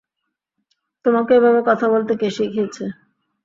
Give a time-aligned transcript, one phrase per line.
[1.05, 2.83] তোমাকে এভাবে কথা বলতে কে শিখিয়েছে?